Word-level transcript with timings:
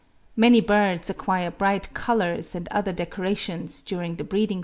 Many 0.35 0.61
birds 0.61 1.11
acquire 1.11 1.51
bright 1.51 1.93
colours 1.93 2.55
and 2.55 2.67
other 2.69 2.91
decorations 2.91 3.83
during 3.83 4.15
the 4.15 4.23
breeding 4.23 4.47
season 4.47 4.53
alone. 4.53 4.59